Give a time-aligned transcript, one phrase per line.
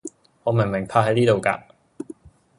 [0.43, 1.63] 我明明泊係呢度架